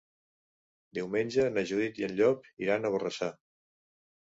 Diumenge 0.99 1.45
na 1.59 1.65
Judit 1.73 2.03
i 2.03 2.07
en 2.09 2.17
Llop 2.23 2.51
iran 2.67 2.83
a 2.91 2.95
Borrassà. 2.97 3.31